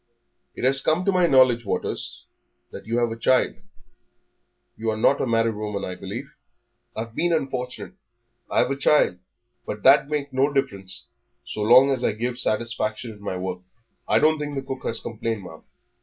"It 0.55 0.63
has 0.63 0.81
come 0.81 1.05
to 1.05 1.11
my 1.11 1.27
knowledge, 1.27 1.63
Waters, 1.63 2.25
that 2.71 2.87
you 2.87 2.97
have 2.97 3.11
a 3.11 3.15
child. 3.15 3.57
You're 4.75 4.97
not 4.97 5.21
a 5.21 5.27
married 5.27 5.53
woman, 5.53 5.85
I 5.85 5.93
believe?" 5.93 6.33
"I've 6.95 7.13
been 7.13 7.31
unfortunate; 7.31 7.93
I've 8.49 8.71
a 8.71 8.75
child, 8.75 9.19
but 9.63 9.83
that 9.83 9.97
don't 9.97 10.09
make 10.09 10.33
no 10.33 10.51
difference 10.51 11.05
so 11.45 11.61
long 11.61 11.91
as 11.91 12.03
I 12.03 12.13
gives 12.13 12.41
satisfaction 12.41 13.11
in 13.11 13.21
my 13.21 13.37
work. 13.37 13.59
I 14.07 14.17
don't 14.17 14.39
think 14.39 14.55
that 14.55 14.61
the 14.61 14.67
cook 14.67 14.85
has 14.85 14.99
complained, 14.99 15.43
ma'am." 15.43 15.61